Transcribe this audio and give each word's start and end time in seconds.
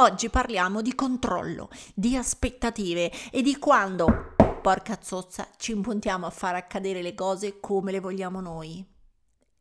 Oggi 0.00 0.30
parliamo 0.30 0.80
di 0.80 0.94
controllo, 0.94 1.68
di 1.92 2.16
aspettative 2.16 3.12
e 3.30 3.42
di 3.42 3.58
quando, 3.58 4.34
porca 4.62 4.98
zozza, 5.02 5.46
ci 5.58 5.72
impuntiamo 5.72 6.24
a 6.24 6.30
far 6.30 6.54
accadere 6.54 7.02
le 7.02 7.14
cose 7.14 7.60
come 7.60 7.92
le 7.92 8.00
vogliamo 8.00 8.40
noi. 8.40 8.82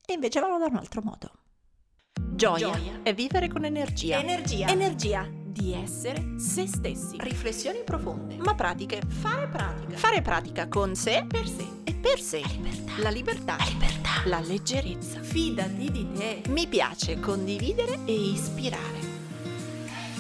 E 0.05 0.13
invece 0.13 0.39
vanno 0.39 0.57
da 0.57 0.67
un 0.67 0.78
altro 0.78 1.02
modo. 1.04 1.31
Gioia, 2.13 2.71
Gioia 2.71 2.99
è 3.04 3.13
vivere 3.13 3.49
con 3.49 3.65
energia. 3.65 4.17
Energia. 4.17 4.67
Energia 4.70 5.28
di 5.29 5.73
essere 5.73 6.40
se 6.40 6.65
stessi. 6.67 7.17
Riflessioni 7.19 7.83
profonde. 7.83 8.37
Ma 8.37 8.56
pratiche. 8.56 9.01
Fare 9.06 9.49
pratica. 9.49 9.97
Fare 9.97 10.21
pratica 10.21 10.69
con 10.69 10.96
sé, 10.96 11.26
per 11.28 11.49
sé 11.49 11.67
e 11.83 11.94
per 11.94 12.21
sé. 12.21 12.40
La 12.40 12.47
libertà. 12.47 12.96
La 12.99 13.10
libertà. 13.10 13.58
La 13.58 13.65
libertà. 13.65 14.10
La 14.24 14.40
leggerezza. 14.40 15.21
Fidati 15.21 15.92
di 15.92 16.13
te. 16.13 16.44
Mi 16.48 16.66
piace 16.66 17.20
condividere 17.20 17.99
e 18.05 18.13
ispirare. 18.13 19.19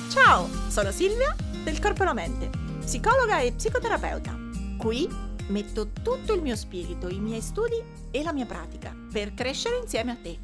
Ciao, 0.09 0.49
sono 0.69 0.89
Silvia 0.91 1.35
del 1.63 1.79
Corpo 1.79 2.01
e 2.01 2.05
la 2.05 2.13
Mente, 2.13 2.49
psicologa 2.79 3.41
e 3.41 3.51
psicoterapeuta. 3.51 4.35
Qui 4.75 5.07
metto 5.49 5.89
tutto 6.01 6.33
il 6.33 6.41
mio 6.41 6.55
spirito, 6.55 7.09
i 7.09 7.19
miei 7.19 7.41
studi 7.41 7.79
e 8.09 8.23
la 8.23 8.33
mia 8.33 8.47
pratica 8.47 8.91
per 9.11 9.35
crescere 9.35 9.77
insieme 9.77 10.11
a 10.13 10.17
te. 10.19 10.39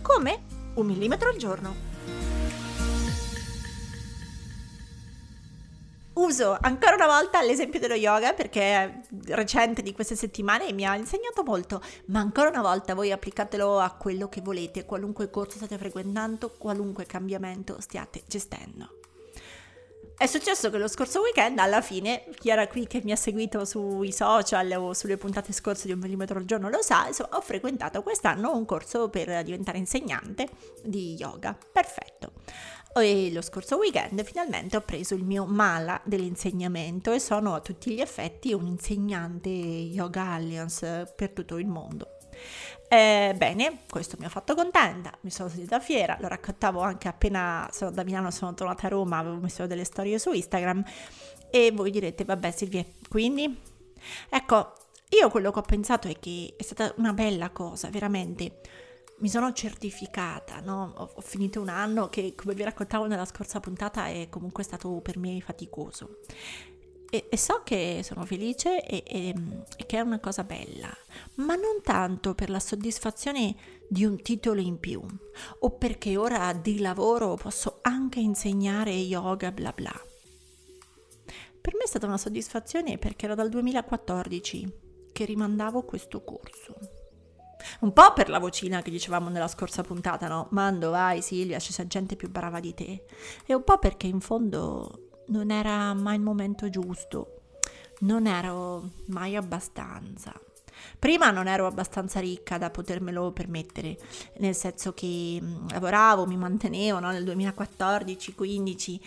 Come? 0.00 0.44
Un 0.72 0.86
millimetro 0.86 1.28
al 1.28 1.36
giorno. 1.36 1.74
Uso 6.14 6.56
ancora 6.58 6.94
una 6.94 7.06
volta 7.06 7.42
l'esempio 7.42 7.78
dello 7.78 7.94
yoga 7.94 8.32
perché 8.32 8.62
è 8.62 9.00
recente 9.34 9.82
di 9.82 9.92
queste 9.92 10.16
settimane 10.16 10.66
e 10.66 10.72
mi 10.72 10.86
ha 10.86 10.96
insegnato 10.96 11.42
molto, 11.42 11.82
ma 12.06 12.20
ancora 12.20 12.48
una 12.48 12.62
volta 12.62 12.94
voi 12.94 13.12
applicatelo 13.12 13.80
a 13.80 13.90
quello 13.92 14.30
che 14.30 14.40
volete, 14.40 14.86
qualunque 14.86 15.28
corso 15.28 15.58
state 15.58 15.76
frequentando, 15.76 16.54
qualunque 16.56 17.04
cambiamento 17.04 17.82
stiate 17.82 18.22
gestendo. 18.26 18.99
È 20.20 20.26
successo 20.26 20.68
che 20.68 20.76
lo 20.76 20.86
scorso 20.86 21.22
weekend, 21.22 21.58
alla 21.60 21.80
fine, 21.80 22.24
chi 22.38 22.50
era 22.50 22.68
qui 22.68 22.86
che 22.86 23.00
mi 23.02 23.10
ha 23.10 23.16
seguito 23.16 23.64
sui 23.64 24.12
social 24.12 24.70
o 24.72 24.92
sulle 24.92 25.16
puntate 25.16 25.50
scorse 25.54 25.86
di 25.86 25.94
un 25.94 25.98
millimetro 25.98 26.36
al 26.36 26.44
giorno 26.44 26.68
lo 26.68 26.82
sa, 26.82 27.06
insomma, 27.06 27.38
ho 27.38 27.40
frequentato 27.40 28.02
quest'anno 28.02 28.54
un 28.54 28.66
corso 28.66 29.08
per 29.08 29.42
diventare 29.42 29.78
insegnante 29.78 30.46
di 30.84 31.14
yoga. 31.14 31.56
Perfetto. 31.72 32.32
E 32.92 33.32
lo 33.32 33.40
scorso 33.40 33.78
weekend 33.78 34.22
finalmente 34.22 34.76
ho 34.76 34.82
preso 34.82 35.14
il 35.14 35.24
mio 35.24 35.46
mala 35.46 35.98
dell'insegnamento 36.04 37.12
e 37.12 37.18
sono 37.18 37.54
a 37.54 37.60
tutti 37.60 37.94
gli 37.94 38.00
effetti 38.02 38.52
un 38.52 38.66
insegnante 38.66 39.48
Yoga 39.48 40.32
Alliance 40.32 41.10
per 41.16 41.30
tutto 41.30 41.56
il 41.56 41.66
mondo. 41.66 42.19
Eh, 42.88 43.34
bene, 43.36 43.82
questo 43.88 44.16
mi 44.18 44.24
ha 44.24 44.28
fatto 44.28 44.56
contenta, 44.56 45.16
mi 45.20 45.30
sono 45.30 45.48
sentita 45.48 45.78
fiera, 45.78 46.16
lo 46.20 46.26
raccontavo 46.26 46.80
anche 46.80 47.06
appena 47.06 47.68
sono 47.72 47.92
da 47.92 48.02
Milano, 48.02 48.32
sono 48.32 48.52
tornata 48.52 48.86
a 48.86 48.90
Roma, 48.90 49.18
avevo 49.18 49.36
messo 49.36 49.66
delle 49.68 49.84
storie 49.84 50.18
su 50.18 50.32
Instagram 50.32 50.82
e 51.50 51.70
voi 51.72 51.92
direte, 51.92 52.24
vabbè 52.24 52.50
Silvia, 52.50 52.84
quindi? 53.08 53.60
Ecco, 54.28 54.72
io 55.10 55.30
quello 55.30 55.52
che 55.52 55.58
ho 55.60 55.62
pensato 55.62 56.08
è 56.08 56.18
che 56.18 56.54
è 56.56 56.62
stata 56.64 56.92
una 56.96 57.12
bella 57.12 57.50
cosa, 57.50 57.90
veramente. 57.90 58.60
Mi 59.18 59.28
sono 59.28 59.52
certificata, 59.52 60.60
no? 60.60 60.92
ho, 60.96 61.10
ho 61.14 61.20
finito 61.20 61.60
un 61.60 61.68
anno 61.68 62.08
che, 62.08 62.34
come 62.34 62.54
vi 62.54 62.64
raccontavo 62.64 63.06
nella 63.06 63.24
scorsa 63.24 63.60
puntata, 63.60 64.06
è 64.06 64.28
comunque 64.30 64.62
stato 64.64 65.00
per 65.00 65.18
me 65.18 65.40
faticoso 65.40 66.20
e, 67.10 67.26
e 67.28 67.36
so 67.36 67.62
che 67.64 68.00
sono 68.04 68.24
felice 68.24 68.82
e, 68.84 69.02
e, 69.04 69.34
e 69.76 69.86
che 69.86 69.98
è 69.98 70.00
una 70.00 70.20
cosa 70.20 70.44
bella, 70.44 70.88
ma 71.34 71.56
non 71.56 71.80
tanto 71.82 72.34
per 72.34 72.48
la 72.48 72.60
soddisfazione 72.60 73.56
di 73.88 74.04
un 74.04 74.22
titolo 74.22 74.60
in 74.60 74.78
più 74.78 75.02
o 75.58 75.70
perché 75.72 76.16
ora 76.16 76.52
di 76.52 76.78
lavoro 76.78 77.34
posso 77.34 77.80
anche 77.82 78.20
insegnare 78.20 78.92
yoga 78.92 79.50
bla 79.50 79.72
bla. 79.72 80.04
Per 81.60 81.74
me 81.74 81.82
è 81.82 81.86
stata 81.86 82.06
una 82.06 82.16
soddisfazione 82.16 82.96
perché 82.96 83.26
era 83.26 83.34
dal 83.34 83.50
2014 83.50 84.72
che 85.12 85.24
rimandavo 85.24 85.82
questo 85.82 86.22
corso. 86.22 86.76
Un 87.80 87.92
po' 87.92 88.12
per 88.14 88.30
la 88.30 88.38
vocina 88.38 88.80
che 88.80 88.90
dicevamo 88.90 89.28
nella 89.28 89.48
scorsa 89.48 89.82
puntata, 89.82 90.28
no? 90.28 90.46
Mando, 90.52 90.90
vai 90.90 91.20
Silvia, 91.20 91.58
c'è 91.58 91.86
gente 91.86 92.16
più 92.16 92.30
brava 92.30 92.60
di 92.60 92.72
te. 92.72 93.04
E 93.44 93.52
un 93.52 93.62
po' 93.62 93.78
perché 93.78 94.06
in 94.06 94.20
fondo 94.20 95.09
non 95.30 95.50
era 95.50 95.94
mai 95.94 96.16
il 96.16 96.22
momento 96.22 96.68
giusto, 96.68 97.40
non 98.00 98.26
ero 98.26 98.90
mai 99.06 99.36
abbastanza. 99.36 100.32
Prima 100.98 101.30
non 101.30 101.46
ero 101.46 101.66
abbastanza 101.66 102.20
ricca 102.20 102.58
da 102.58 102.70
potermelo 102.70 103.32
permettere, 103.32 103.98
nel 104.38 104.54
senso 104.54 104.92
che 104.92 105.38
mm, 105.40 105.68
lavoravo, 105.70 106.26
mi 106.26 106.36
mantenevo 106.36 106.98
no? 106.98 107.10
nel 107.10 107.24
2014-15, 107.24 109.00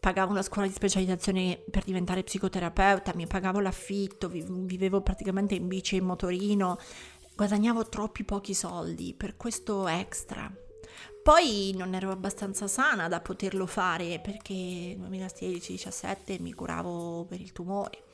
pagavo 0.00 0.32
una 0.32 0.42
scuola 0.42 0.66
di 0.66 0.74
specializzazione 0.74 1.62
per 1.70 1.84
diventare 1.84 2.22
psicoterapeuta, 2.22 3.12
mi 3.14 3.26
pagavo 3.26 3.60
l'affitto, 3.60 4.28
vivevo 4.28 5.00
praticamente 5.00 5.54
in 5.54 5.66
bici 5.66 5.94
e 5.94 5.98
in 5.98 6.04
motorino, 6.04 6.78
guadagnavo 7.34 7.88
troppi 7.88 8.24
pochi 8.24 8.54
soldi 8.54 9.14
per 9.14 9.36
questo 9.36 9.88
extra. 9.88 10.50
Poi 11.22 11.72
non 11.76 11.94
ero 11.94 12.10
abbastanza 12.10 12.66
sana 12.66 13.06
da 13.06 13.20
poterlo 13.20 13.66
fare 13.66 14.18
perché 14.20 14.96
nel 14.98 15.08
2016-17 15.08 16.42
mi 16.42 16.52
curavo 16.52 17.24
per 17.28 17.40
il 17.40 17.52
tumore 17.52 18.04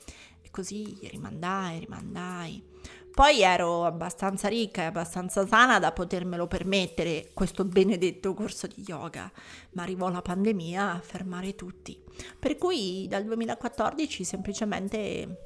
e 0.41 0.49
così 0.51 0.95
rimandai, 1.01 1.79
rimandai. 1.79 2.63
Poi 3.11 3.41
ero 3.41 3.85
abbastanza 3.85 4.47
ricca 4.47 4.83
e 4.83 4.85
abbastanza 4.85 5.45
sana 5.47 5.79
da 5.79 5.91
potermelo 5.91 6.45
permettere 6.45 7.31
questo 7.33 7.65
benedetto 7.65 8.35
corso 8.35 8.67
di 8.67 8.83
yoga, 8.85 9.29
ma 9.71 9.81
arrivò 9.81 10.09
la 10.09 10.21
pandemia 10.21 10.93
a 10.93 10.99
fermare 10.99 11.55
tutti. 11.55 11.99
Per 12.37 12.57
cui 12.57 13.07
dal 13.09 13.23
2014 13.23 14.23
semplicemente 14.23 15.37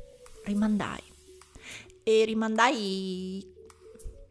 rimandai. 0.43 1.01
E 2.03 2.25
rimandai 2.25 3.52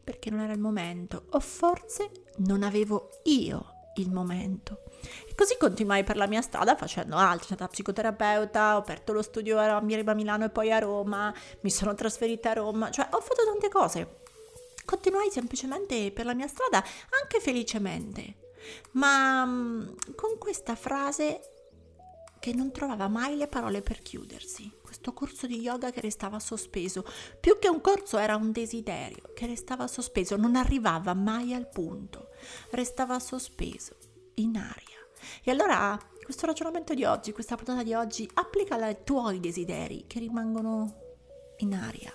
perché 0.03 0.29
non 0.29 0.41
era 0.41 0.53
il 0.53 0.59
momento, 0.59 1.25
o 1.31 1.39
forse 1.39 2.11
non 2.37 2.63
avevo 2.63 3.09
io 3.23 3.73
il 3.95 4.11
momento. 4.11 4.81
E 5.27 5.35
così 5.35 5.55
continuai 5.57 6.03
per 6.03 6.17
la 6.17 6.27
mia 6.27 6.41
strada 6.41 6.75
facendo 6.75 7.15
altro, 7.15 7.45
sono 7.45 7.57
stata 7.57 7.67
psicoterapeuta, 7.67 8.75
ho 8.75 8.79
aperto 8.79 9.13
lo 9.13 9.21
studio 9.21 9.59
a 9.59 9.81
Milano 9.81 10.45
e 10.45 10.49
poi 10.49 10.71
a 10.71 10.79
Roma, 10.79 11.33
mi 11.61 11.69
sono 11.69 11.93
trasferita 11.93 12.51
a 12.51 12.53
Roma, 12.53 12.89
cioè 12.89 13.07
ho 13.11 13.19
fatto 13.19 13.43
tante 13.45 13.69
cose. 13.69 14.21
Continuai 14.85 15.29
semplicemente 15.29 16.11
per 16.11 16.25
la 16.25 16.33
mia 16.33 16.47
strada, 16.47 16.83
anche 17.21 17.39
felicemente, 17.39 18.35
ma 18.91 19.45
mm, 19.45 19.87
con 20.15 20.37
questa 20.37 20.75
frase 20.75 21.52
che 22.43 22.51
non 22.51 22.73
trovava 22.73 23.07
mai 23.07 23.37
le 23.37 23.47
parole 23.47 23.81
per 23.81 24.01
chiudersi. 24.01 24.69
Questo 24.81 25.13
corso 25.13 25.47
di 25.47 25.61
yoga 25.61 25.91
che 25.91 26.01
restava 26.01 26.41
sospeso. 26.41 27.05
Più 27.39 27.57
che 27.57 27.69
un 27.69 27.79
corso 27.79 28.17
era 28.17 28.35
un 28.35 28.51
desiderio 28.51 29.31
che 29.33 29.45
restava 29.45 29.87
sospeso, 29.87 30.35
non 30.35 30.57
arrivava 30.57 31.13
mai 31.13 31.53
al 31.53 31.69
punto. 31.69 32.31
Restava 32.71 33.17
sospeso 33.21 33.95
in 34.33 34.57
aria. 34.57 34.97
E 35.41 35.51
allora 35.51 35.97
questo 36.21 36.45
ragionamento 36.45 36.93
di 36.93 37.05
oggi, 37.05 37.31
questa 37.31 37.55
puntata 37.55 37.81
di 37.81 37.93
oggi, 37.93 38.29
applicala 38.33 38.87
ai 38.87 38.97
tuoi 39.05 39.39
desideri 39.39 40.03
che 40.05 40.19
rimangono 40.19 40.95
in 41.59 41.73
aria. 41.73 42.13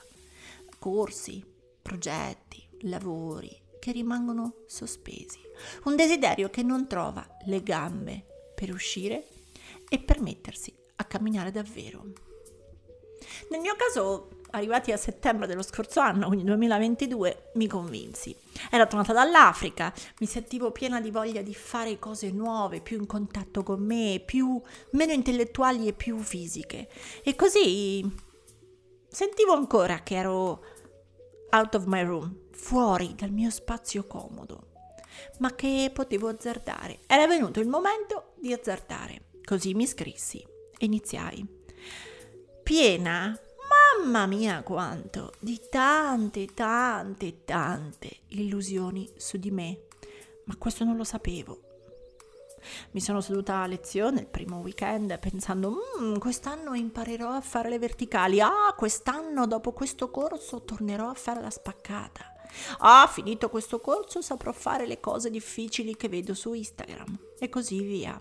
Corsi, 0.79 1.43
progetti, 1.81 2.69
lavori 2.83 3.59
che 3.81 3.93
rimangono 3.93 4.57
sospesi. 4.67 5.41
Un 5.85 5.97
desiderio 5.97 6.51
che 6.51 6.63
non 6.63 6.87
trova 6.87 7.27
le 7.47 7.63
gambe 7.63 8.53
per 8.55 8.75
uscire 8.75 9.27
e 9.89 9.99
permettersi 9.99 10.75
a 10.97 11.05
camminare 11.05 11.51
davvero. 11.51 12.05
Nel 13.51 13.61
mio 13.61 13.75
caso, 13.77 14.29
arrivati 14.51 14.93
a 14.93 14.97
settembre 14.97 15.47
dello 15.47 15.63
scorso 15.63 16.01
anno, 16.01 16.27
quindi 16.27 16.45
2022, 16.45 17.51
mi 17.55 17.67
convinsi. 17.67 18.35
Ero 18.71 18.87
tornata 18.87 19.13
dall'Africa, 19.13 19.93
mi 20.21 20.27
sentivo 20.27 20.71
piena 20.71 21.01
di 21.01 21.11
voglia 21.11 21.43
di 21.43 21.55
fare 21.55 21.99
cose 21.99 22.31
nuove, 22.31 22.81
più 22.81 22.99
in 22.99 23.07
contatto 23.07 23.63
con 23.63 23.83
me, 23.83 24.23
più, 24.25 24.61
meno 24.91 25.13
intellettuali 25.13 25.89
e 25.89 25.93
più 25.93 26.19
fisiche. 26.19 26.89
E 27.23 27.35
così 27.35 28.09
sentivo 29.09 29.53
ancora 29.53 30.03
che 30.03 30.15
ero 30.15 30.65
out 31.51 31.75
of 31.75 31.85
my 31.87 32.05
room, 32.05 32.47
fuori 32.53 33.15
dal 33.15 33.31
mio 33.31 33.51
spazio 33.51 34.07
comodo, 34.07 34.69
ma 35.39 35.55
che 35.55 35.91
potevo 35.93 36.29
azzardare. 36.29 37.01
Era 37.07 37.27
venuto 37.27 37.61
il 37.61 37.69
momento 37.69 38.35
di 38.37 38.53
azzardare. 38.53 39.28
Così 39.49 39.73
mi 39.73 39.85
iscrissi 39.85 40.47
e 40.77 40.85
iniziai. 40.85 41.43
Piena, 42.63 43.35
mamma 43.97 44.27
mia 44.27 44.63
quanto, 44.63 45.33
di 45.39 45.59
tante, 45.71 46.53
tante, 46.53 47.47
tante 47.47 48.19
illusioni 48.27 49.11
su 49.17 49.39
di 49.39 49.51
me. 49.51 49.87
Ma 50.45 50.57
questo 50.59 50.85
non 50.85 50.99
lo 50.99 51.05
sapevo. 51.05 51.63
Mi 52.91 53.01
sono 53.01 53.23
seduta 53.23 53.63
a 53.63 53.67
lezione 53.67 54.21
il 54.21 54.27
primo 54.27 54.59
weekend 54.59 55.19
pensando, 55.19 55.79
mm, 55.99 56.17
quest'anno 56.17 56.75
imparerò 56.75 57.31
a 57.31 57.41
fare 57.41 57.71
le 57.71 57.79
verticali, 57.79 58.43
ah, 58.43 58.75
quest'anno 58.77 59.47
dopo 59.47 59.73
questo 59.73 60.11
corso 60.11 60.61
tornerò 60.61 61.09
a 61.09 61.15
fare 61.15 61.41
la 61.41 61.49
spaccata. 61.49 62.35
Ah, 62.81 63.09
finito 63.11 63.49
questo 63.49 63.81
corso 63.81 64.21
saprò 64.21 64.53
fare 64.53 64.87
le 64.87 65.01
cose 65.01 65.31
difficili 65.31 65.97
che 65.97 66.11
vedo 66.11 66.35
su 66.35 66.53
Instagram 66.53 67.19
e 67.39 67.49
così 67.49 67.81
via. 67.81 68.19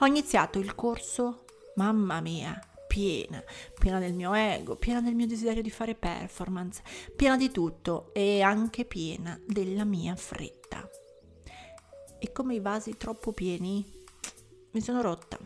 Ho 0.00 0.06
iniziato 0.06 0.58
il 0.58 0.74
corso, 0.74 1.44
mamma 1.76 2.20
mia, 2.20 2.58
piena, 2.86 3.42
piena 3.78 3.98
del 3.98 4.14
mio 4.14 4.32
ego, 4.32 4.76
piena 4.76 5.02
del 5.02 5.14
mio 5.14 5.26
desiderio 5.26 5.62
di 5.62 5.70
fare 5.70 5.94
performance, 5.94 6.82
piena 7.14 7.36
di 7.36 7.50
tutto 7.50 8.10
e 8.14 8.40
anche 8.40 8.84
piena 8.84 9.38
della 9.46 9.84
mia 9.84 10.16
fretta. 10.16 10.88
E 12.18 12.32
come 12.32 12.54
i 12.54 12.60
vasi 12.60 12.96
troppo 12.96 13.32
pieni, 13.32 13.84
mi 14.72 14.80
sono 14.80 15.02
rotta. 15.02 15.38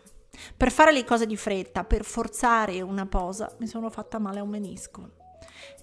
Per 0.55 0.71
fare 0.71 0.91
le 0.91 1.03
cose 1.03 1.25
di 1.25 1.35
fretta, 1.35 1.83
per 1.83 2.05
forzare 2.05 2.81
una 2.81 3.05
posa, 3.05 3.53
mi 3.59 3.67
sono 3.67 3.89
fatta 3.89 4.17
male 4.17 4.39
a 4.39 4.43
un 4.43 4.49
menisco. 4.49 5.11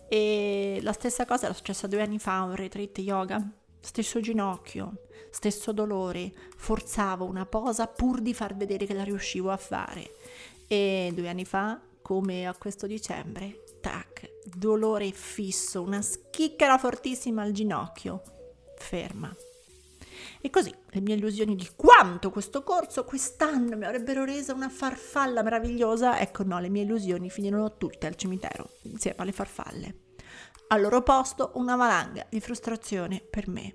E 0.09 0.79
la 0.83 0.93
stessa 0.93 1.27
cosa 1.27 1.45
era 1.45 1.55
successa 1.55 1.87
due 1.87 2.01
anni 2.01 2.19
fa 2.19 2.39
a 2.39 2.45
un 2.45 2.55
retreat 2.55 2.99
yoga. 2.99 3.47
Stesso 3.81 4.21
ginocchio, 4.21 5.07
stesso 5.31 5.73
dolore, 5.73 6.33
forzavo 6.57 7.25
una 7.25 7.47
posa 7.47 7.87
pur 7.87 8.21
di 8.21 8.35
far 8.35 8.57
vedere 8.57 8.87
che 8.87 8.95
la 8.95 9.05
riuscivo 9.05 9.51
a 9.51 9.57
fare. 9.57 10.13
E 10.67 11.11
due 11.15 11.29
anni 11.29 11.45
fa, 11.45 11.81
come 12.03 12.47
a 12.47 12.55
questo 12.55 12.87
dicembre, 12.87 13.65
tac, 13.81 14.31
dolore 14.45 15.11
fisso, 15.13 15.83
una 15.83 16.03
schicchera 16.03 16.79
fortissima 16.79 17.43
al 17.43 17.53
ginocchio, 17.53 18.23
ferma. 18.77 19.35
E 20.41 20.51
così 20.51 20.73
le 20.91 21.01
mie 21.01 21.17
illusioni 21.17 21.57
di 21.57 21.69
quanto 21.75 22.31
questo 22.31 22.63
corso 22.63 23.05
quest'anno 23.05 23.77
mi 23.77 23.85
avrebbero 23.85 24.25
resa 24.25 24.55
una 24.55 24.69
farfalla 24.69 25.43
meravigliosa, 25.43 26.21
ecco 26.21 26.45
no, 26.45 26.61
le 26.61 26.69
mie 26.69 26.83
illusioni 26.83 27.29
finirono 27.29 27.77
tutte 27.77 28.07
al 28.07 28.15
cimitero, 28.15 28.71
insieme 28.83 29.19
alle 29.19 29.33
farfalle. 29.33 29.95
Al 30.71 30.83
loro 30.83 31.03
posto 31.03 31.53
una 31.55 31.77
valanga 31.77 32.27
di 32.29 32.41
frustrazione 32.41 33.21
per 33.21 33.49
me. 33.49 33.75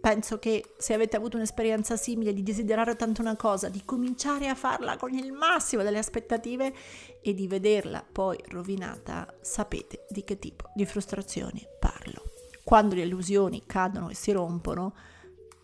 Penso 0.00 0.38
che 0.38 0.74
se 0.76 0.92
avete 0.92 1.16
avuto 1.16 1.36
un'esperienza 1.36 1.96
simile 1.96 2.34
di 2.34 2.42
desiderare 2.42 2.94
tanto 2.94 3.22
una 3.22 3.36
cosa, 3.36 3.70
di 3.70 3.82
cominciare 3.86 4.48
a 4.48 4.54
farla 4.54 4.98
con 4.98 5.14
il 5.14 5.32
massimo 5.32 5.82
delle 5.82 5.96
aspettative 5.96 6.74
e 7.22 7.32
di 7.32 7.46
vederla 7.46 8.04
poi 8.10 8.38
rovinata, 8.48 9.34
sapete 9.40 10.04
di 10.10 10.22
che 10.22 10.38
tipo 10.38 10.70
di 10.74 10.84
frustrazione 10.84 11.66
parlo. 11.78 12.24
Quando 12.64 12.94
le 12.94 13.02
illusioni 13.02 13.64
cadono 13.64 14.10
e 14.10 14.14
si 14.14 14.32
rompono, 14.32 14.94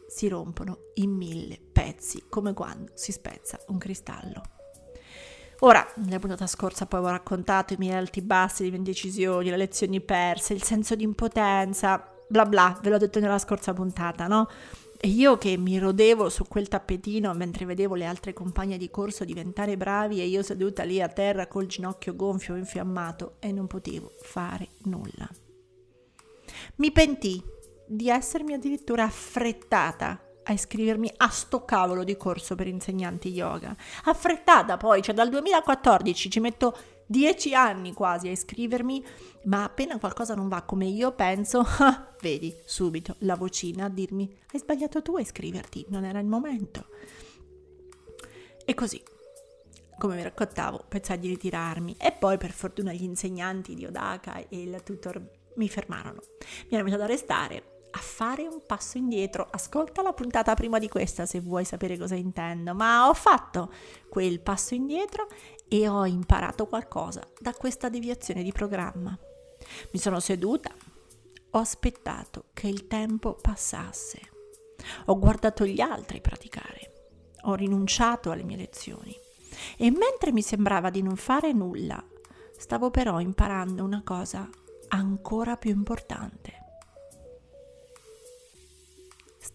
si 0.09 0.27
rompono 0.27 0.79
in 0.95 1.11
mille 1.11 1.61
pezzi, 1.71 2.25
come 2.31 2.55
quando 2.55 2.93
si 2.95 3.13
spezza 3.13 3.61
un 3.69 3.77
cristallo. 3.77 4.56
Ora, 5.61 5.87
nella 5.97 6.19
puntata 6.19 6.47
scorsa 6.47 6.87
poi 6.87 7.01
ho 7.01 7.09
raccontato 7.09 7.73
i 7.73 7.77
miei 7.79 7.95
alti 7.95 8.21
bassi, 8.21 8.63
le 8.63 8.69
mie 8.69 8.79
indecisioni, 8.79 9.49
le 9.49 9.57
lezioni 9.57 10.01
perse, 10.01 10.53
il 10.53 10.63
senso 10.63 10.95
di 10.95 11.05
impotenza, 11.05 12.13
bla 12.29 12.45
bla, 12.45 12.79
ve 12.83 12.91
l'ho 12.91 12.99
detto 12.99 13.21
nella 13.21 13.39
scorsa 13.39 13.73
puntata, 13.73 14.27
no? 14.27 14.49
E 14.99 15.09
io 15.09 15.39
che 15.39 15.57
mi 15.57 15.79
rodevo 15.79 16.29
su 16.29 16.47
quel 16.47 16.69
tappetino 16.69 17.33
mentre 17.35 17.65
vedevo 17.65 17.95
le 17.95 18.07
altre 18.07 18.33
compagne 18.33 18.79
di 18.79 18.91
corso 18.91 19.25
diventare 19.25 19.77
bravi 19.77 20.21
e 20.21 20.27
io 20.27 20.43
seduta 20.43 20.85
lì 20.85 21.01
a 21.01 21.09
terra 21.09 21.47
col 21.47 21.67
ginocchio 21.67 22.17
gonfio 22.17 22.55
e 22.55 22.59
infiammato 22.59 23.37
e 23.39 23.53
non 23.53 23.67
potevo 23.67 24.13
fare 24.23 24.69
nulla. 24.85 25.29
Mi 26.77 26.91
pentì 26.93 27.43
di 27.87 28.09
essermi 28.09 28.55
addirittura 28.55 29.05
affrettata 29.05 30.21
a 30.49 30.53
iscrivermi 30.53 31.13
a 31.17 31.29
sto 31.29 31.65
cavolo 31.65 32.05
di 32.05 32.17
corso 32.17 32.55
per 32.55 32.67
insegnanti 32.67 33.29
yoga. 33.29 33.75
Affrettata 34.05 34.77
poi, 34.77 35.03
cioè 35.03 35.15
dal 35.15 35.29
2014 35.29 36.31
ci 36.31 36.41
metto 36.41 36.77
dieci 37.07 37.55
anni 37.55 37.93
quasi 37.93 38.29
a 38.29 38.33
iscrivermi, 38.33 39.05
ma 39.45 39.65
appena 39.65 39.99
qualcosa 39.99 40.35
non 40.35 40.49
va 40.49 40.63
come 40.63 40.87
io 40.87 41.13
penso, 41.13 41.65
vedi 42.21 42.55
subito 42.65 43.17
la 43.21 43.37
vocina 43.37 43.87
a 43.87 43.89
dirmi 43.89 44.37
hai 44.53 44.59
sbagliato 44.61 45.03
tu 45.03 45.17
a 45.17 45.21
iscriverti, 45.21 45.87
non 45.89 46.05
era 46.05 46.19
il 46.19 46.27
momento. 46.27 46.87
E 48.65 48.75
così, 48.75 49.03
come 49.99 50.17
vi 50.17 50.23
raccontavo, 50.23 50.85
pensai 50.89 51.19
di 51.19 51.29
ritirarmi 51.29 51.97
e 51.99 52.13
poi 52.13 52.39
per 52.39 52.51
fortuna 52.51 52.93
gli 52.93 53.05
insegnanti 53.05 53.75
di 53.75 53.87
Odaka 53.87 54.39
e 54.49 54.63
il 54.63 54.81
tutor 54.85 55.21
mi 55.55 55.69
fermarono. 55.69 56.21
Mi 56.69 56.77
hanno 56.77 56.85
messo 56.85 56.97
ad 56.97 57.03
arrestare 57.03 57.76
a 57.97 57.99
fare 57.99 58.47
un 58.47 58.61
passo 58.65 58.99
indietro. 58.99 59.49
Ascolta 59.51 60.03
la 60.03 60.13
puntata 60.13 60.55
prima 60.55 60.79
di 60.79 60.89
questa 60.89 61.25
se 61.25 61.41
vuoi 61.41 61.65
sapere 61.65 61.97
cosa 61.97 62.15
intendo, 62.15 62.75
ma 62.75 63.09
ho 63.09 63.15
fatto 63.15 63.73
quel 64.09 64.41
passo 64.41 64.75
indietro 64.75 65.29
e 65.67 65.89
ho 65.89 66.05
imparato 66.05 66.67
qualcosa 66.67 67.27
da 67.41 67.53
questa 67.55 67.89
deviazione 67.89 68.43
di 68.43 68.53
programma. 68.53 69.19
Mi 69.93 69.99
sono 69.99 70.21
seduta, 70.21 70.71
ho 71.51 71.59
aspettato 71.59 72.45
che 72.53 72.69
il 72.69 72.87
tempo 72.87 73.35
passasse, 73.35 74.21
ho 75.07 75.19
guardato 75.19 75.65
gli 75.65 75.81
altri 75.81 76.21
praticare, 76.21 76.93
ho 77.45 77.55
rinunciato 77.55 78.31
alle 78.31 78.45
mie 78.45 78.59
lezioni. 78.59 79.17
E 79.79 79.91
mentre 79.91 80.33
mi 80.33 80.43
sembrava 80.43 80.91
di 80.91 81.01
non 81.01 81.17
fare 81.17 81.53
nulla, 81.53 82.05
stavo 82.59 82.91
però 82.91 83.21
imparando 83.21 83.83
una 83.83 84.03
cosa 84.05 84.47
ancora 84.89 85.57
più 85.57 85.71
importante 85.71 86.65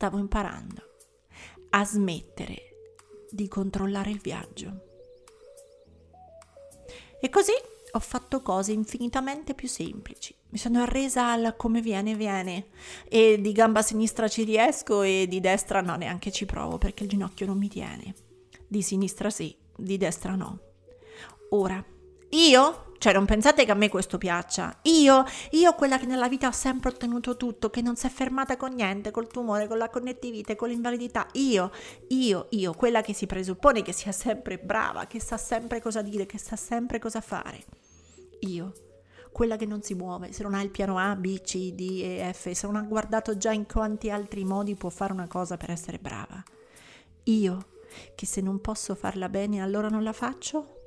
stavo 0.02 0.18
imparando 0.18 0.82
a 1.70 1.86
smettere 1.86 2.96
di 3.30 3.48
controllare 3.48 4.10
il 4.10 4.18
viaggio. 4.20 4.86
E 7.22 7.30
così 7.30 7.52
ho 7.92 8.00
fatto 8.00 8.42
cose 8.42 8.72
infinitamente 8.72 9.54
più 9.54 9.68
semplici. 9.68 10.34
Mi 10.50 10.58
sono 10.58 10.82
arresa 10.82 11.30
al 11.30 11.54
come 11.56 11.82
viene, 11.82 12.16
viene. 12.16 12.70
E 13.08 13.40
di 13.40 13.52
gamba 13.52 13.84
sinistra 13.84 14.28
ci 14.28 14.44
riesco 14.44 15.04
e 15.04 15.28
di 15.30 15.40
destra 15.40 15.82
no, 15.82 15.96
neanche 15.96 16.32
ci 16.32 16.48
provo 16.48 16.80
perché 16.80 17.04
il 17.04 17.10
ginocchio 17.10 17.46
non 17.46 17.60
mi 17.60 17.68
tiene. 17.68 18.16
Di 18.68 18.82
sinistra 18.82 19.30
sì, 19.30 19.56
di 19.78 19.98
destra 19.98 20.34
no. 20.34 20.62
Ora, 21.52 21.86
io 22.32 22.90
cioè, 23.02 23.14
non 23.14 23.26
pensate 23.26 23.66
che 23.66 23.72
a 23.72 23.74
me 23.74 23.90
questo 23.90 24.20
piaccia. 24.20 24.78
Io, 24.84 25.24
io 25.54 25.74
quella 25.74 25.98
che 25.98 26.06
nella 26.06 26.30
vita 26.30 26.46
ha 26.46 26.52
sempre 26.52 26.92
ottenuto 26.92 27.36
tutto, 27.36 27.72
che 27.72 27.82
non 27.82 27.96
si 27.96 28.06
è 28.06 28.12
fermata 28.12 28.58
con 28.58 28.76
niente, 28.76 29.10
col 29.10 29.26
tumore, 29.26 29.68
con 29.68 29.80
la 29.80 29.90
connettività, 29.90 30.56
con 30.56 30.70
l'invalidità. 30.70 31.26
Io, 31.32 31.72
io, 32.10 32.46
io, 32.52 32.74
quella 32.74 33.02
che 33.02 33.16
si 33.16 33.26
presuppone 33.26 33.82
che 33.82 33.92
sia 33.92 34.12
sempre 34.12 34.60
brava, 34.60 35.08
che 35.08 35.20
sa 35.20 35.38
sempre 35.38 35.82
cosa 35.82 36.04
dire, 36.04 36.28
che 36.28 36.38
sa 36.38 36.56
sempre 36.56 37.00
cosa 37.00 37.22
fare. 37.22 37.64
Io, 38.42 38.72
quella 39.32 39.56
che 39.56 39.66
non 39.66 39.82
si 39.82 39.96
muove, 39.96 40.32
se 40.32 40.44
non 40.44 40.54
ha 40.54 40.62
il 40.62 40.70
piano 40.70 41.00
A, 41.00 41.16
B, 41.16 41.42
C, 41.42 41.72
D 41.74 42.02
e 42.04 42.32
F, 42.32 42.52
se 42.52 42.68
non 42.68 42.76
ha 42.76 42.84
guardato 42.84 43.36
già 43.36 43.52
in 43.52 43.66
quanti 43.66 44.12
altri 44.12 44.44
modi 44.44 44.76
può 44.76 44.90
fare 44.90 45.12
una 45.12 45.28
cosa 45.28 45.58
per 45.58 45.72
essere 45.72 45.98
brava. 45.98 46.44
Io, 47.24 47.66
che 48.14 48.28
se 48.28 48.42
non 48.42 48.62
posso 48.62 48.94
farla 48.94 49.28
bene 49.28 49.60
allora 49.60 49.88
non 49.88 50.04
la 50.04 50.14
faccio? 50.14 50.81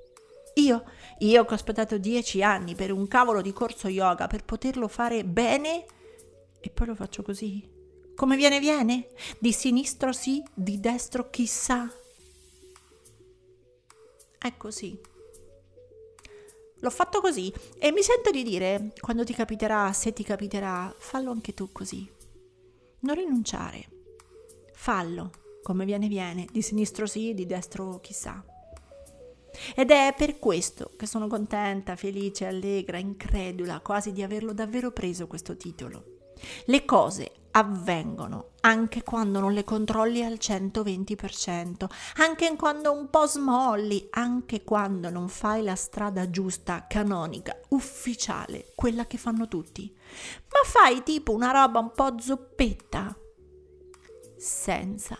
Io, 0.54 0.84
io 1.18 1.44
che 1.44 1.50
ho 1.50 1.54
aspettato 1.54 1.98
dieci 1.98 2.42
anni 2.42 2.74
per 2.74 2.92
un 2.92 3.08
cavolo 3.08 3.40
di 3.40 3.52
corso 3.52 3.88
yoga 3.88 4.26
per 4.26 4.44
poterlo 4.44 4.88
fare 4.88 5.24
bene 5.24 5.84
e 6.60 6.70
poi 6.70 6.86
lo 6.86 6.94
faccio 6.94 7.22
così. 7.22 7.68
Come 8.14 8.36
viene, 8.36 8.60
viene. 8.60 9.08
Di 9.38 9.52
sinistro 9.52 10.12
sì, 10.12 10.42
di 10.54 10.78
destro 10.78 11.28
chissà. 11.30 11.90
È 14.38 14.56
così. 14.56 14.98
L'ho 16.76 16.90
fatto 16.90 17.20
così 17.20 17.52
e 17.78 17.90
mi 17.90 18.02
sento 18.02 18.30
di 18.30 18.42
dire, 18.42 18.92
quando 19.00 19.24
ti 19.24 19.34
capiterà, 19.34 19.92
se 19.92 20.12
ti 20.12 20.22
capiterà, 20.22 20.94
fallo 20.96 21.32
anche 21.32 21.54
tu 21.54 21.72
così. 21.72 22.08
Non 23.00 23.16
rinunciare. 23.16 23.88
Fallo, 24.72 25.30
come 25.62 25.84
viene, 25.84 26.08
viene. 26.08 26.46
Di 26.50 26.62
sinistro 26.62 27.06
sì, 27.06 27.34
di 27.34 27.46
destro 27.46 27.98
chissà. 28.00 28.44
Ed 29.74 29.90
è 29.90 30.14
per 30.16 30.38
questo 30.38 30.90
che 30.96 31.06
sono 31.06 31.26
contenta, 31.26 31.96
felice, 31.96 32.46
allegra, 32.46 32.98
incredula 32.98 33.80
quasi 33.80 34.12
di 34.12 34.22
averlo 34.22 34.52
davvero 34.52 34.90
preso 34.90 35.26
questo 35.26 35.56
titolo. 35.56 36.12
Le 36.66 36.84
cose 36.84 37.32
avvengono 37.52 38.50
anche 38.60 39.02
quando 39.02 39.40
non 39.40 39.52
le 39.52 39.62
controlli 39.62 40.24
al 40.24 40.38
120%, 40.40 41.86
anche 42.16 42.56
quando 42.56 42.92
un 42.92 43.10
po' 43.10 43.26
smolli, 43.26 44.08
anche 44.10 44.64
quando 44.64 45.10
non 45.10 45.28
fai 45.28 45.62
la 45.62 45.76
strada 45.76 46.28
giusta, 46.30 46.86
canonica, 46.88 47.58
ufficiale, 47.68 48.72
quella 48.74 49.06
che 49.06 49.18
fanno 49.18 49.48
tutti, 49.48 49.94
ma 49.94 50.68
fai 50.68 51.02
tipo 51.02 51.32
una 51.32 51.50
roba 51.50 51.78
un 51.78 51.92
po' 51.92 52.18
zoppetta, 52.18 53.16
senza 54.36 55.18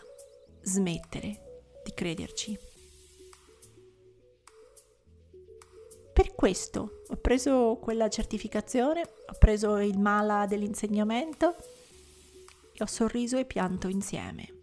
smettere 0.61 1.79
di 1.83 1.93
crederci. 1.93 2.74
Questo 6.35 7.01
ho 7.07 7.15
preso 7.15 7.79
quella 7.81 8.09
certificazione, 8.09 9.01
ho 9.01 9.37
preso 9.39 9.77
il 9.77 9.97
mala 9.97 10.45
dell'insegnamento 10.45 11.55
e 12.73 12.83
ho 12.83 12.85
sorriso 12.85 13.37
e 13.37 13.45
pianto 13.45 13.87
insieme. 13.87 14.53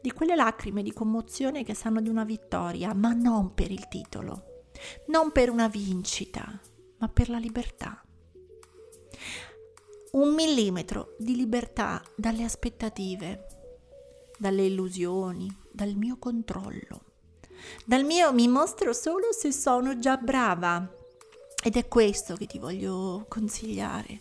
Di 0.00 0.10
quelle 0.10 0.34
lacrime 0.34 0.82
di 0.82 0.92
commozione 0.92 1.62
che 1.62 1.74
sanno 1.74 2.00
di 2.00 2.08
una 2.08 2.24
vittoria, 2.24 2.92
ma 2.94 3.12
non 3.12 3.54
per 3.54 3.70
il 3.70 3.88
titolo, 3.88 4.64
non 5.06 5.32
per 5.32 5.50
una 5.50 5.68
vincita, 5.68 6.60
ma 6.98 7.08
per 7.08 7.28
la 7.28 7.38
libertà. 7.38 8.02
Un 10.12 10.34
millimetro 10.34 11.14
di 11.18 11.36
libertà 11.36 12.02
dalle 12.16 12.42
aspettative, 12.42 13.46
dalle 14.38 14.64
illusioni, 14.64 15.46
dal 15.70 15.94
mio 15.94 16.18
controllo, 16.18 17.15
Dal 17.84 18.04
mio 18.04 18.32
mi 18.32 18.48
mostro 18.48 18.92
solo 18.92 19.32
se 19.32 19.52
sono 19.52 19.98
già 19.98 20.16
brava. 20.16 20.92
Ed 21.62 21.76
è 21.76 21.88
questo 21.88 22.34
che 22.36 22.46
ti 22.46 22.58
voglio 22.58 23.24
consigliare. 23.28 24.20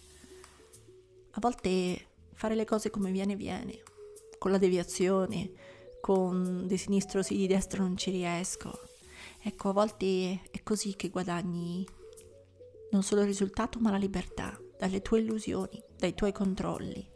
A 1.32 1.40
volte 1.40 2.08
fare 2.34 2.56
le 2.56 2.66
cose 2.66 2.90
come 2.90 3.12
viene 3.12 3.36
viene, 3.36 3.82
con 4.38 4.52
la 4.52 4.58
deviazione, 4.58 5.52
con 6.02 6.66
di 6.68 6.78
sinistro 6.78 7.22
sì, 7.22 7.36
di 7.36 7.48
destro 7.48 7.84
non 7.84 7.98
ci 7.98 8.12
riesco. 8.12 8.72
Ecco, 9.42 9.70
a 9.70 9.74
volte 9.74 10.42
è 10.50 10.64
così 10.64 10.96
che 10.96 11.10
guadagni 11.10 11.86
non 12.92 13.04
solo 13.04 13.22
il 13.22 13.28
risultato, 13.28 13.80
ma 13.80 13.92
la 13.92 13.98
libertà, 13.98 14.60
dalle 14.78 15.02
tue 15.02 15.20
illusioni, 15.20 15.84
dai 15.98 16.14
tuoi 16.14 16.32
controlli, 16.32 17.08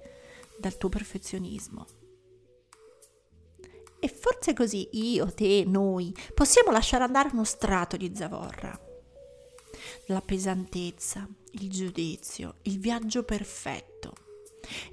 dal 0.58 0.78
tuo 0.78 0.90
perfezionismo. 0.90 1.86
E 4.00 4.08
forse 4.08 4.54
così 4.54 4.88
io, 4.94 5.34
te, 5.34 5.64
noi 5.68 6.14
possiamo 6.34 6.72
lasciare 6.72 7.04
andare 7.04 7.30
uno 7.34 7.44
strato 7.44 7.98
di 7.98 8.12
zavorra. 8.16 8.78
La 10.06 10.22
pesantezza, 10.22 11.28
il 11.52 11.70
giudizio, 11.70 12.56
il 12.64 12.80
viaggio 12.80 13.24
perfetto, 13.24 14.14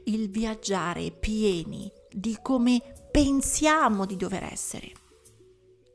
il 0.04 0.28
viaggiare 0.28 1.10
pieni 1.10 1.90
di 2.10 2.38
come 2.42 3.08
pensiamo 3.10 4.06
di 4.06 4.16
dover 4.16 4.44
essere. 4.44 4.92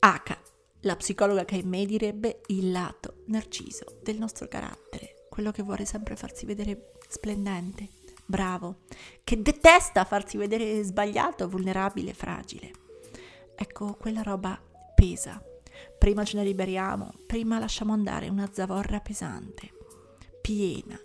H, 0.00 0.38
la 0.80 0.96
psicologa 0.96 1.44
che 1.44 1.56
in 1.56 1.68
me 1.68 1.84
direbbe 1.86 2.40
il 2.46 2.70
lato 2.72 3.22
narciso 3.26 3.98
del 4.02 4.18
nostro 4.18 4.48
carattere, 4.48 5.26
quello 5.28 5.52
che 5.52 5.62
vuole 5.62 5.84
sempre 5.84 6.16
farsi 6.16 6.44
vedere 6.44 6.92
splendente, 7.08 7.88
bravo, 8.26 8.80
che 9.22 9.40
detesta 9.40 10.04
farsi 10.04 10.36
vedere 10.36 10.82
sbagliato, 10.82 11.48
vulnerabile, 11.48 12.14
fragile. 12.14 12.81
Ecco, 13.62 13.94
quella 13.94 14.22
roba 14.22 14.60
pesa. 14.92 15.40
Prima 15.96 16.24
ce 16.24 16.36
ne 16.36 16.42
liberiamo, 16.42 17.12
prima 17.28 17.60
lasciamo 17.60 17.92
andare 17.92 18.28
una 18.28 18.50
zavorra 18.50 18.98
pesante, 18.98 19.70
piena 20.40 20.98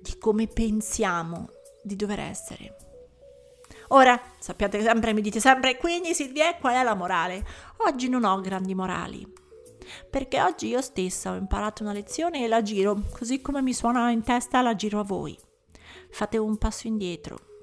di 0.00 0.18
come 0.18 0.48
pensiamo 0.48 1.50
di 1.84 1.94
dover 1.94 2.18
essere. 2.18 2.76
Ora, 3.88 4.20
sappiate 4.40 4.82
sempre, 4.82 5.12
mi 5.12 5.20
dite 5.20 5.38
sempre, 5.38 5.76
quindi 5.76 6.14
Silvia, 6.14 6.56
qual 6.56 6.74
è 6.74 6.82
la 6.82 6.94
morale? 6.94 7.46
Oggi 7.86 8.08
non 8.08 8.24
ho 8.24 8.40
grandi 8.40 8.74
morali, 8.74 9.32
perché 10.10 10.42
oggi 10.42 10.66
io 10.66 10.82
stessa 10.82 11.30
ho 11.30 11.36
imparato 11.36 11.84
una 11.84 11.92
lezione 11.92 12.42
e 12.42 12.48
la 12.48 12.62
giro, 12.62 13.02
così 13.16 13.40
come 13.40 13.62
mi 13.62 13.72
suona 13.72 14.10
in 14.10 14.24
testa 14.24 14.62
la 14.62 14.74
giro 14.74 14.98
a 14.98 15.04
voi. 15.04 15.38
Fate 16.10 16.38
un 16.38 16.58
passo 16.58 16.88
indietro, 16.88 17.53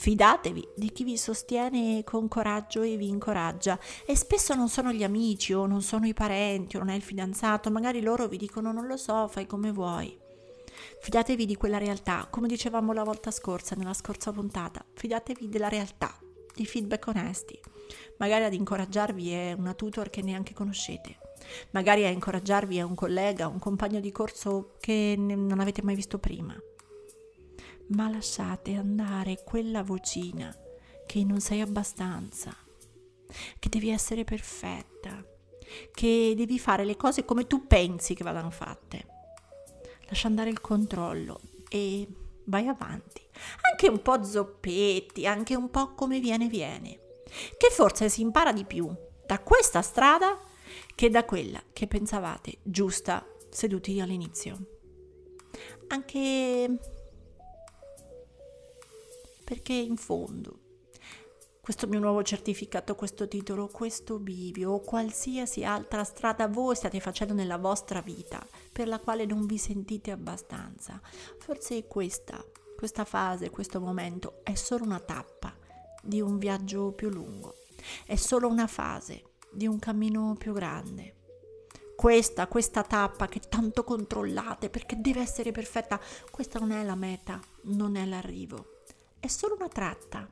Fidatevi 0.00 0.66
di 0.76 0.92
chi 0.92 1.04
vi 1.04 1.18
sostiene 1.18 2.02
con 2.04 2.26
coraggio 2.26 2.80
e 2.80 2.96
vi 2.96 3.08
incoraggia. 3.08 3.78
E 4.06 4.16
spesso 4.16 4.54
non 4.54 4.70
sono 4.70 4.92
gli 4.92 5.04
amici 5.04 5.52
o 5.52 5.66
non 5.66 5.82
sono 5.82 6.06
i 6.06 6.14
parenti 6.14 6.76
o 6.76 6.78
non 6.78 6.88
è 6.88 6.94
il 6.94 7.02
fidanzato, 7.02 7.70
magari 7.70 8.00
loro 8.00 8.26
vi 8.26 8.38
dicono 8.38 8.72
non 8.72 8.86
lo 8.86 8.96
so, 8.96 9.28
fai 9.28 9.44
come 9.44 9.72
vuoi. 9.72 10.18
Fidatevi 11.02 11.44
di 11.44 11.54
quella 11.54 11.76
realtà, 11.76 12.28
come 12.30 12.48
dicevamo 12.48 12.94
la 12.94 13.04
volta 13.04 13.30
scorsa, 13.30 13.74
nella 13.76 13.92
scorsa 13.92 14.32
puntata. 14.32 14.82
Fidatevi 14.94 15.50
della 15.50 15.68
realtà, 15.68 16.18
di 16.54 16.64
feedback 16.64 17.06
onesti. 17.08 17.60
Magari 18.16 18.44
ad 18.44 18.54
incoraggiarvi 18.54 19.30
è 19.32 19.52
una 19.52 19.74
tutor 19.74 20.08
che 20.08 20.22
neanche 20.22 20.54
conoscete. 20.54 21.18
Magari 21.72 22.06
a 22.06 22.08
incoraggiarvi 22.08 22.78
è 22.78 22.82
un 22.82 22.94
collega, 22.94 23.48
un 23.48 23.58
compagno 23.58 24.00
di 24.00 24.10
corso 24.10 24.76
che 24.80 25.14
non 25.18 25.60
avete 25.60 25.82
mai 25.82 25.94
visto 25.94 26.18
prima 26.18 26.58
ma 27.90 28.08
lasciate 28.10 28.74
andare 28.74 29.42
quella 29.44 29.82
vocina 29.82 30.54
che 31.06 31.24
non 31.24 31.40
sei 31.40 31.60
abbastanza, 31.60 32.54
che 33.58 33.68
devi 33.68 33.90
essere 33.90 34.24
perfetta, 34.24 35.24
che 35.92 36.34
devi 36.36 36.58
fare 36.58 36.84
le 36.84 36.96
cose 36.96 37.24
come 37.24 37.46
tu 37.46 37.66
pensi 37.66 38.14
che 38.14 38.24
vadano 38.24 38.50
fatte. 38.50 39.06
Lascia 40.08 40.28
andare 40.28 40.50
il 40.50 40.60
controllo 40.60 41.40
e 41.68 42.06
vai 42.44 42.66
avanti. 42.66 43.22
Anche 43.70 43.88
un 43.88 44.02
po' 44.02 44.22
zoppetti, 44.22 45.26
anche 45.26 45.54
un 45.54 45.70
po' 45.70 45.94
come 45.94 46.20
viene 46.20 46.48
viene. 46.48 46.98
Che 47.56 47.70
forse 47.70 48.08
si 48.08 48.22
impara 48.22 48.52
di 48.52 48.64
più 48.64 48.92
da 49.24 49.38
questa 49.40 49.82
strada 49.82 50.38
che 50.94 51.08
da 51.08 51.24
quella 51.24 51.62
che 51.72 51.86
pensavate 51.86 52.58
giusta 52.62 53.24
seduti 53.48 54.00
all'inizio. 54.00 54.58
Anche 55.88 56.78
perché 59.50 59.72
in 59.72 59.96
fondo 59.96 60.60
questo 61.60 61.88
mio 61.88 61.98
nuovo 61.98 62.22
certificato, 62.22 62.94
questo 62.94 63.26
titolo, 63.26 63.66
questo 63.66 64.20
bivio 64.20 64.70
o 64.70 64.80
qualsiasi 64.80 65.64
altra 65.64 66.04
strada 66.04 66.46
voi 66.46 66.76
state 66.76 67.00
facendo 67.00 67.34
nella 67.34 67.58
vostra 67.58 68.00
vita 68.00 68.46
per 68.72 68.86
la 68.86 69.00
quale 69.00 69.24
non 69.24 69.46
vi 69.46 69.58
sentite 69.58 70.12
abbastanza, 70.12 71.00
forse 71.40 71.88
questa, 71.88 72.40
questa 72.76 73.04
fase, 73.04 73.50
questo 73.50 73.80
momento 73.80 74.38
è 74.44 74.54
solo 74.54 74.84
una 74.84 75.00
tappa 75.00 75.52
di 76.00 76.20
un 76.20 76.38
viaggio 76.38 76.92
più 76.92 77.08
lungo, 77.08 77.56
è 78.06 78.14
solo 78.14 78.46
una 78.46 78.68
fase 78.68 79.32
di 79.50 79.66
un 79.66 79.80
cammino 79.80 80.36
più 80.38 80.52
grande. 80.52 81.16
Questa, 81.96 82.46
questa 82.46 82.84
tappa 82.84 83.26
che 83.26 83.40
tanto 83.40 83.82
controllate 83.82 84.70
perché 84.70 85.00
deve 85.00 85.22
essere 85.22 85.50
perfetta, 85.50 86.00
questa 86.30 86.60
non 86.60 86.70
è 86.70 86.84
la 86.84 86.94
meta, 86.94 87.40
non 87.62 87.96
è 87.96 88.06
l'arrivo 88.06 88.78
è 89.20 89.26
solo 89.26 89.54
una 89.54 89.68
tratta. 89.68 90.28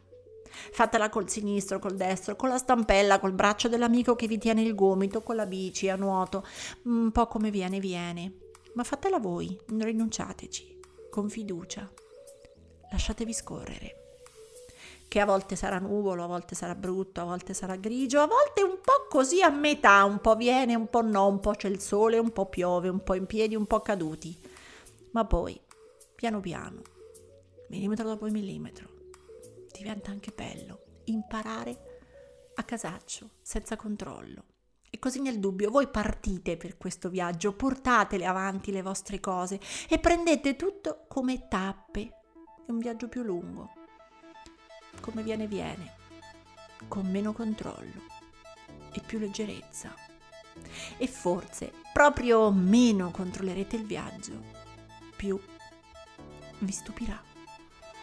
Fatela 0.73 1.09
col 1.09 1.28
sinistro, 1.28 1.78
col 1.78 1.95
destro, 1.95 2.35
con 2.35 2.49
la 2.49 2.59
stampella, 2.59 3.21
col 3.21 3.33
braccio 3.33 3.68
dell'amico 3.68 4.16
che 4.16 4.26
vi 4.26 4.38
tiene 4.38 4.62
il 4.62 4.75
gomito, 4.75 5.23
con 5.23 5.37
la 5.37 5.47
bici, 5.47 5.88
a 5.88 5.97
nuoto, 5.97 6.45
un 6.85 7.12
po' 7.12 7.26
come 7.26 7.50
viene, 7.50 7.78
viene. 7.78 8.33
Ma 8.73 8.83
fatela 8.83 9.18
voi, 9.18 9.57
non 9.68 9.85
rinunciateci, 9.85 10.80
con 11.11 11.28
fiducia. 11.28 11.88
Lasciatevi 12.90 13.33
scorrere. 13.33 13.95
Che 15.07 15.21
a 15.21 15.25
volte 15.25 15.57
sarà 15.57 15.78
nuvolo, 15.78 16.25
a 16.25 16.26
volte 16.26 16.54
sarà 16.54 16.75
brutto, 16.75 17.21
a 17.21 17.25
volte 17.25 17.54
sarà 17.54 17.76
grigio, 17.76 18.21
a 18.21 18.26
volte 18.26 18.62
un 18.62 18.78
po' 18.83 19.07
così 19.09 19.42
a 19.42 19.49
metà, 19.49 20.04
un 20.04 20.21
po' 20.21 20.37
viene, 20.37 20.75
un 20.75 20.88
po' 20.88 21.02
no, 21.02 21.28
un 21.28 21.40
po' 21.40 21.52
c'è 21.52 21.68
il 21.68 21.80
sole, 21.80 22.18
un 22.18 22.30
po' 22.30 22.47
piove, 22.47 22.88
un 22.88 23.02
po' 23.02 23.14
in 23.14 23.26
piedi, 23.26 23.54
un 23.54 23.66
po' 23.66 23.80
caduti. 23.80 24.38
Ma 25.12 25.25
poi, 25.25 25.59
piano 26.14 26.40
piano, 26.40 26.83
millimetro 27.69 28.07
dopo 28.07 28.27
millimetro. 28.27 28.89
Diventa 29.73 30.11
anche 30.11 30.33
bello 30.35 31.03
imparare 31.05 31.99
a 32.55 32.63
casaccio, 32.63 33.31
senza 33.43 33.77
controllo. 33.77 34.45
E 34.91 34.99
così 34.99 35.21
nel 35.21 35.39
dubbio 35.39 35.71
voi 35.71 35.89
partite 35.89 36.57
per 36.57 36.77
questo 36.77 37.09
viaggio, 37.09 37.53
portatele 37.53 38.25
avanti 38.25 38.73
le 38.73 38.83
vostre 38.83 39.21
cose 39.21 39.61
e 39.89 39.99
prendete 39.99 40.57
tutto 40.57 41.05
come 41.09 41.47
tappe 41.49 42.01
di 42.65 42.73
un 42.73 42.79
viaggio 42.79 43.09
più 43.09 43.23
lungo. 43.23 43.73
Come 45.01 45.23
viene 45.23 45.47
viene, 45.47 45.95
con 46.89 47.07
meno 47.07 47.33
controllo 47.33 48.03
e 48.93 49.01
più 49.07 49.19
leggerezza. 49.19 49.95
E 50.97 51.07
forse 51.07 51.73
proprio 51.93 52.51
meno 52.51 53.11
controllerete 53.11 53.77
il 53.77 53.85
viaggio, 53.85 54.43
più 55.15 55.39
vi 56.61 56.73
stupirà. 56.73 57.28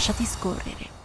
Lasciati 0.00 0.24
scorrere. 0.24 0.99